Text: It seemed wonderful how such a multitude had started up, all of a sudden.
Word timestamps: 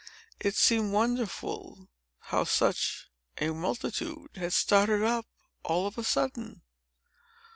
It 0.39 0.55
seemed 0.55 0.93
wonderful 0.93 1.87
how 2.21 2.45
such 2.45 3.07
a 3.37 3.51
multitude 3.51 4.31
had 4.35 4.51
started 4.51 5.03
up, 5.03 5.27
all 5.63 5.85
of 5.85 5.95
a 5.95 6.03
sudden. 6.03 6.63